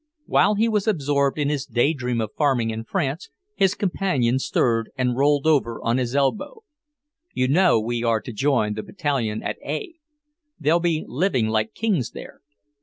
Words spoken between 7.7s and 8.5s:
we are to